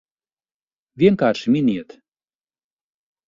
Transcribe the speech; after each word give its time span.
Vienkārši 1.03 1.53
miniet! 1.57 1.95